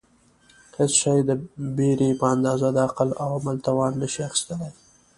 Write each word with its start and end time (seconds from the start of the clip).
هېڅ 0.77 0.91
شی 1.01 1.19
د 1.29 1.31
بېرې 1.77 2.09
په 2.19 2.25
اندازه 2.35 2.67
د 2.73 2.77
عقل 2.87 3.09
او 3.21 3.29
عمل 3.37 3.57
توان 3.65 3.91
نشي 4.01 4.21
اخیستلای. 4.29 4.71